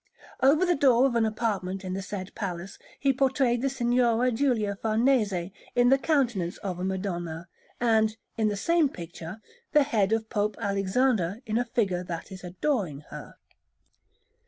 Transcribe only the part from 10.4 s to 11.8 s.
Alexander in a